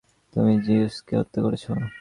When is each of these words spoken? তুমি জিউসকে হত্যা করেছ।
তুমি 0.33 0.53
জিউসকে 0.65 1.13
হত্যা 1.19 1.39
করেছ। 1.45 1.65